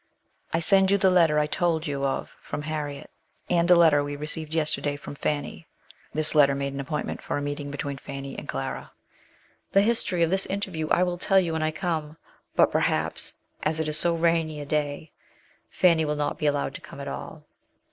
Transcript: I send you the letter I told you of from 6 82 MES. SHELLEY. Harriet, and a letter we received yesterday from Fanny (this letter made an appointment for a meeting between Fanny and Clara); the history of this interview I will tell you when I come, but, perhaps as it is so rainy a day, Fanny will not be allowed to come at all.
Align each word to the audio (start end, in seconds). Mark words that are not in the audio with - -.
I 0.51 0.59
send 0.59 0.89
you 0.89 0.97
the 0.97 1.11
letter 1.11 1.37
I 1.37 1.45
told 1.45 1.85
you 1.85 2.05
of 2.05 2.31
from 2.41 2.61
6 2.61 2.67
82 2.69 2.71
MES. 2.71 2.71
SHELLEY. 2.71 2.75
Harriet, 2.75 3.09
and 3.51 3.69
a 3.69 3.75
letter 3.75 4.03
we 4.03 4.15
received 4.15 4.55
yesterday 4.55 4.95
from 4.95 5.13
Fanny 5.13 5.67
(this 6.11 6.33
letter 6.33 6.55
made 6.55 6.73
an 6.73 6.79
appointment 6.79 7.21
for 7.21 7.37
a 7.37 7.41
meeting 7.43 7.69
between 7.69 7.97
Fanny 7.99 8.35
and 8.35 8.49
Clara); 8.49 8.91
the 9.73 9.83
history 9.83 10.23
of 10.23 10.31
this 10.31 10.47
interview 10.47 10.89
I 10.89 11.03
will 11.03 11.19
tell 11.19 11.39
you 11.39 11.53
when 11.53 11.61
I 11.61 11.69
come, 11.69 12.17
but, 12.55 12.71
perhaps 12.71 13.35
as 13.61 13.79
it 13.79 13.87
is 13.87 13.99
so 13.99 14.15
rainy 14.15 14.59
a 14.59 14.65
day, 14.65 15.11
Fanny 15.69 16.03
will 16.03 16.15
not 16.15 16.39
be 16.39 16.47
allowed 16.47 16.73
to 16.73 16.81
come 16.81 16.99
at 16.99 17.07
all. 17.07 17.43